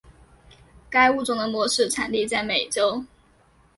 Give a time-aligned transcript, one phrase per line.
[0.89, 3.05] 该物种的模式产地在美洲。